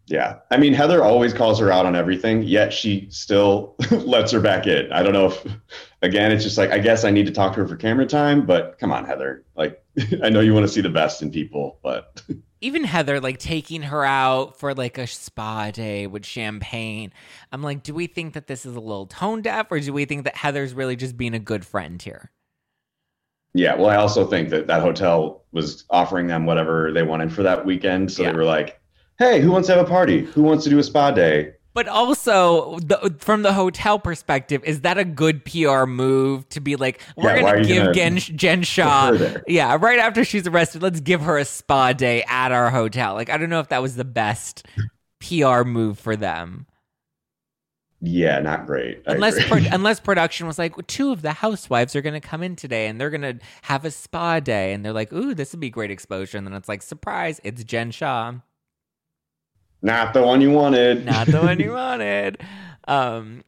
[0.07, 0.39] Yeah.
[0.51, 4.67] I mean, Heather always calls her out on everything, yet she still lets her back
[4.67, 4.93] in.
[4.93, 5.47] I don't know if,
[6.03, 8.45] again, it's just like, I guess I need to talk to her for camera time,
[8.45, 9.45] but come on, Heather.
[9.57, 9.83] Like,
[10.23, 12.23] I know you want to see the best in people, but.
[12.61, 17.13] Even Heather, like taking her out for like a spa day with champagne.
[17.51, 20.05] I'm like, do we think that this is a little tone deaf or do we
[20.05, 22.31] think that Heather's really just being a good friend here?
[23.55, 23.75] Yeah.
[23.75, 27.67] Well, I also think that that hotel was offering them whatever they wanted for that
[27.67, 28.11] weekend.
[28.11, 28.31] So yeah.
[28.31, 28.81] they were like,
[29.23, 30.25] hey, who wants to have a party?
[30.25, 31.55] Who wants to do a spa day?
[31.75, 36.77] But also, the, from the hotel perspective, is that a good PR move to be
[36.77, 41.01] like, we're yeah, going to give Jen, Jen Shah, yeah, right after she's arrested, let's
[41.01, 43.15] give her a spa day at our hotel.
[43.15, 44.67] Like, I don't know if that was the best
[45.21, 46.67] PR move for them.
[48.05, 49.03] Yeah, not great.
[49.07, 52.57] unless pro- unless production was like, two of the housewives are going to come in
[52.57, 55.61] today and they're going to have a spa day, and they're like, ooh, this would
[55.61, 56.37] be great exposure.
[56.37, 58.35] And then it's like, surprise, it's Jen Shah.
[59.83, 61.05] Not the one you wanted.
[61.05, 62.41] Not the one you wanted.
[62.87, 63.45] Um,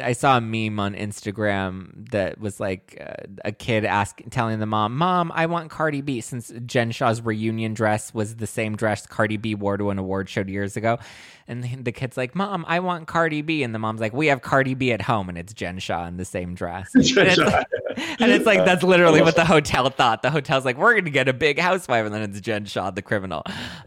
[0.00, 4.66] I saw a meme on Instagram that was like uh, a kid asking, telling the
[4.66, 9.06] mom, "Mom, I want Cardi B." Since Jen Shah's reunion dress was the same dress
[9.06, 10.98] Cardi B wore to an award show years ago,
[11.46, 14.42] and the kid's like, "Mom, I want Cardi B," and the mom's like, "We have
[14.42, 17.66] Cardi B at home, and it's Jen Shah in the same dress." and, it's like,
[18.18, 20.22] and it's like that's literally what the hotel thought.
[20.22, 23.02] The hotel's like, "We're gonna get a big housewife," and then it's Jen Shah, the
[23.02, 23.42] criminal.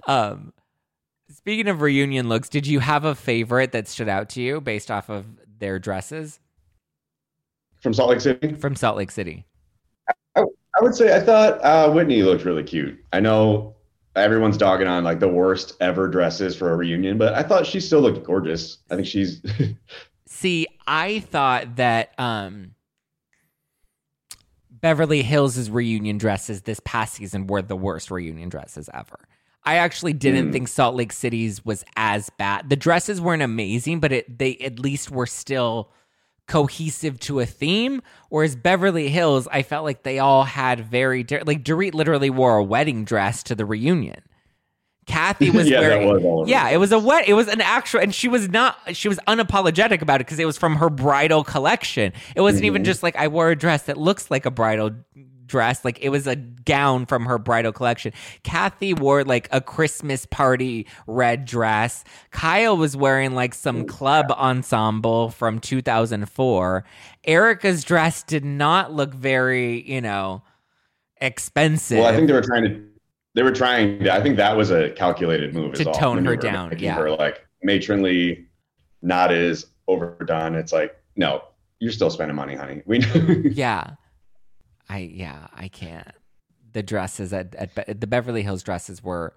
[0.08, 0.54] Um,
[1.30, 4.90] Speaking of reunion looks, did you have a favorite that stood out to you based
[4.90, 5.26] off of
[5.60, 6.40] their dresses
[7.82, 8.54] From Salt Lake City?
[8.54, 9.46] from Salt Lake City?
[10.36, 12.98] I would say I thought uh, Whitney looked really cute.
[13.12, 13.76] I know
[14.16, 17.80] everyone's dogging on like the worst ever dresses for a reunion, but I thought she
[17.80, 18.78] still looked gorgeous.
[18.92, 19.42] I think she's
[20.28, 22.76] See, I thought that um
[24.70, 29.27] Beverly Hills' reunion dresses this past season were the worst reunion dresses ever.
[29.68, 30.52] I actually didn't Mm.
[30.54, 32.70] think Salt Lake City's was as bad.
[32.70, 35.92] The dresses weren't amazing, but it they at least were still
[36.48, 38.02] cohesive to a theme.
[38.30, 42.56] Whereas Beverly Hills, I felt like they all had very di- like Dorit literally wore
[42.58, 44.22] a wedding dress to the reunion.
[45.06, 47.28] Kathy was Yeah, wearing was yeah, it was a wet.
[47.28, 48.78] It was an actual, and she was not.
[48.94, 52.14] She was unapologetic about it because it was from her bridal collection.
[52.36, 52.86] It wasn't even Mhm.
[52.86, 54.92] just like I wore a dress that looks like a bridal
[55.48, 55.84] dress.
[55.84, 58.14] Like it was a gown from her bridal collection.
[58.44, 62.04] Kathy wore like a Christmas party red dress.
[62.32, 66.84] Kyle was wearing like some club ensemble from 2004.
[67.24, 70.44] Erika's dress did not look very, you know,
[71.22, 72.00] expensive.
[72.00, 72.08] well.
[72.08, 72.84] I think they were trying to.
[73.34, 74.00] They were trying.
[74.04, 76.96] To, I think that was a calculated move To tone her down, making yeah.
[76.96, 78.48] her like matronly,
[79.02, 80.56] not as overdone.
[80.56, 81.44] It's like no,
[81.80, 82.82] you're still spending money, honey.
[82.86, 83.44] We know.
[83.52, 83.96] yeah
[84.90, 86.08] i yeah i can't.
[86.74, 89.34] The dresses at, at Be- the beverly hills dresses were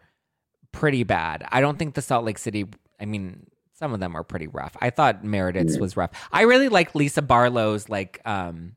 [0.72, 1.46] pretty bad.
[1.50, 2.66] I don't think the salt lake city
[3.00, 4.76] i mean some of them are pretty rough.
[4.80, 6.10] I thought meredith's was rough.
[6.32, 8.76] I really like lisa barlow's like um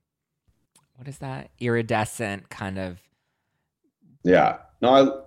[0.95, 1.49] what is that?
[1.59, 2.99] Iridescent kind of
[4.24, 4.57] Yeah.
[4.82, 5.24] No, I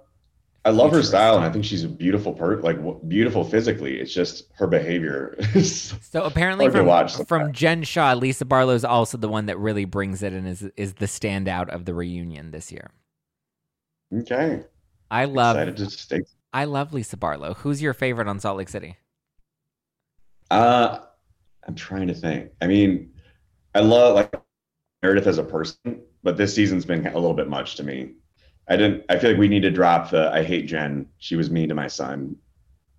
[0.67, 4.01] I love her style, and I think she's a beautiful per like w- beautiful physically.
[4.01, 5.37] It's just her behavior.
[5.55, 9.85] is- so apparently from, from jen shah lisa Barlow is also the one that really
[9.85, 12.91] brings it and is is the standout of the reunion this year
[14.13, 14.65] okay.
[15.11, 16.21] i love Excited to stay.
[16.53, 18.97] i love lisa barlow who's your favorite on salt lake city
[20.51, 20.99] Uh,
[21.67, 22.51] I'm trying to think.
[22.63, 23.13] I mean,
[23.75, 24.33] I love like
[25.03, 28.13] Meredith as a person, but this season's been a little bit much to me.
[28.69, 29.05] I didn't.
[29.09, 31.07] I feel like we need to drop the "I hate Jen.
[31.19, 32.37] She was mean to my son"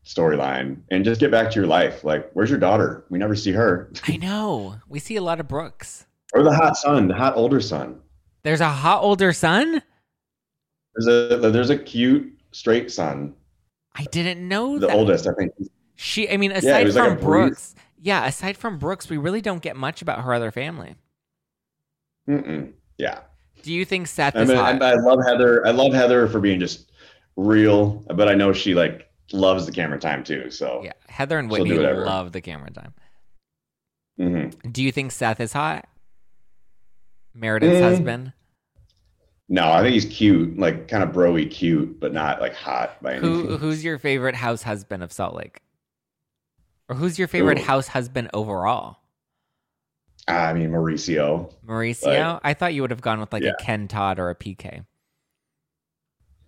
[0.05, 2.03] storyline and just get back to your life.
[2.05, 3.03] Like, where's your daughter?
[3.09, 3.91] We never see her.
[4.07, 4.76] I know.
[4.88, 6.05] We see a lot of Brooks.
[6.34, 7.99] Or the hot son, the hot older son.
[8.43, 9.82] There's a hot older son?
[10.95, 13.36] There's a there's a cute straight son,
[13.95, 14.95] I didn't know the that.
[14.95, 15.28] oldest.
[15.28, 15.51] I think.
[15.95, 17.76] She I mean aside like a from brief- Brooks.
[17.99, 20.95] Yeah, aside from Brooks, we really don't get much about her other family.
[22.30, 22.74] Mm-mm.
[22.97, 23.20] Yeah.
[23.64, 24.82] Do you think Seth I is mean, hot?
[24.82, 25.66] I, I love Heather.
[25.68, 26.91] I love Heather for being just
[27.36, 30.49] real, but I know she like loves the camera time too.
[30.49, 32.93] So yeah, Heather and Whitney love the camera time.
[34.20, 34.72] Mhm.
[34.74, 35.88] Do you think Seth is hot?
[37.34, 37.82] Meredith's Mm.
[37.82, 38.34] husband?
[39.49, 43.14] no, I think he's cute, like kind of broy cute, but not like hot by
[43.14, 43.62] any Who means.
[43.62, 45.62] who's your favorite house husband of Salt Lake?
[46.89, 47.64] Or who's your favorite Ooh.
[47.64, 48.97] house husband overall?
[50.28, 51.53] I mean Mauricio.
[51.65, 52.05] Mauricio?
[52.34, 53.51] Like- I thought you would have gone with like Yeah.
[53.59, 54.86] a Ken Todd or a PK.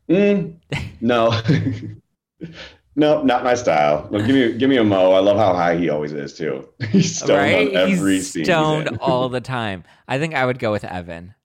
[0.09, 0.55] Mm,
[1.01, 1.39] no,
[2.95, 4.07] no, not my style.
[4.11, 5.11] No, give me give me a Mo.
[5.13, 6.67] I love how high he always is too.
[6.89, 7.67] He's stoned right?
[7.69, 8.43] on every he's scene.
[8.45, 9.83] stoned all the time.
[10.07, 11.35] I think I would go with Evan.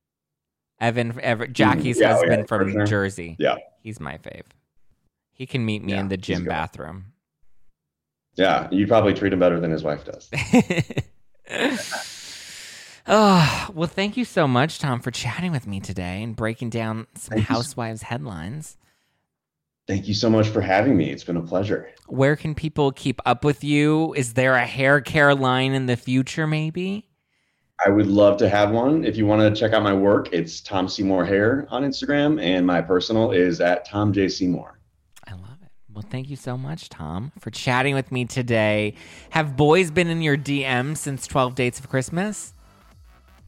[0.81, 2.85] Evan, Ever, Jackie's Mm, yeah, oh, husband yeah, from sure.
[2.87, 3.37] Jersey.
[3.39, 3.57] Yeah.
[3.81, 4.43] he's my fave.
[5.33, 7.13] He can meet me in the gym bathroom.
[8.35, 10.29] yeah, you'd probably treat him better than his wife does.
[13.07, 17.07] Oh, well, thank you so much, Tom, for chatting with me today and breaking down
[17.15, 17.55] some Thank you.
[17.55, 18.77] Housewives headlines.
[19.87, 21.11] Thank you so much for having me.
[21.11, 21.91] It's been a pleasure.
[22.07, 24.15] Where can people keep up with you?
[24.15, 27.07] Is there a hair care line in the future, maybe?
[27.85, 29.05] I would love to have one.
[29.05, 32.67] If you want to check out my work, it's Tom Seymour Hair on Instagram, and
[32.67, 34.79] my personal is at Tom J Seymour.
[35.27, 35.71] I love it.
[35.93, 38.95] Well, thank you so much, Tom, for chatting with me today.
[39.31, 42.54] Have boys been in your DM since 12 Dates of Christmas?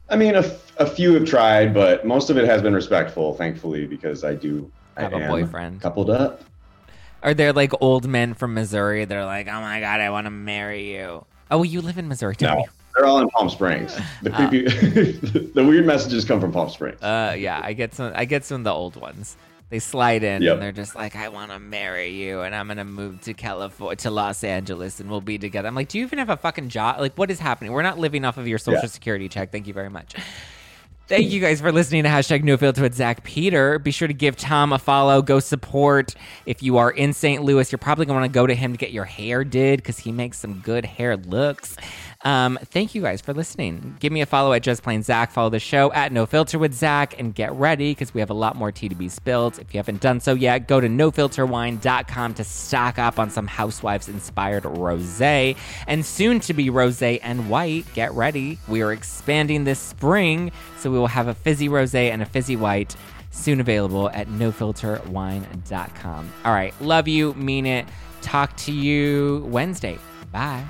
[0.08, 3.34] I mean, a, f- a few have tried, but most of it has been respectful,
[3.34, 5.80] thankfully, because I do Have I a am boyfriend.
[5.80, 6.42] coupled up.
[7.22, 10.26] Are there like old men from Missouri that are like, oh my God, I want
[10.26, 11.24] to marry you?
[11.50, 12.70] Oh, you live in Missouri, don't No, you?
[12.94, 13.98] they're all in Palm Springs.
[14.22, 14.62] The creepy,
[15.54, 17.02] the weird messages come from Palm Springs.
[17.02, 18.12] Uh, yeah, I get some.
[18.14, 19.36] I get some of the old ones.
[19.68, 20.52] They slide in Yep.
[20.54, 23.96] and they're just like, I want to marry you, and I'm gonna move to California,
[23.96, 25.66] to Los Angeles, and we'll be together.
[25.66, 27.00] I'm like, do you even have a fucking job?
[27.00, 27.72] Like, what is happening?
[27.72, 28.88] We're not living off of your social Yeah.
[28.88, 29.50] security check.
[29.50, 30.14] Thank you very much.
[31.08, 33.78] Thank you guys for listening to hashtag NoFilter with Zack Peter.
[33.78, 35.22] Be sure to give Tom a follow.
[35.22, 36.16] Go support.
[36.46, 37.44] If you are in St.
[37.44, 39.76] Louis, you're probably going to want to go to him to get your hair did
[39.78, 41.76] because he makes some good hair looks.
[42.26, 43.96] Um, thank you guys for listening.
[44.00, 45.30] Give me a follow at Just Plain Zack.
[45.30, 48.34] Follow the show at No Filter with Zack and get ready because we have a
[48.34, 49.60] lot more tea to be spilled.
[49.60, 54.08] If you haven't done so yet, go to nofilterwine.com to stock up on some Housewives
[54.08, 57.84] inspired rose and soon to be rose and white.
[57.94, 58.58] Get ready.
[58.66, 62.56] We are expanding this spring, so we will have a fizzy rose and a fizzy
[62.56, 62.96] white
[63.30, 66.32] soon available at nofilterwine.com.
[66.44, 66.74] All right.
[66.80, 67.34] Love you.
[67.34, 67.86] Mean it.
[68.20, 69.96] Talk to you Wednesday.
[70.32, 70.64] Bye.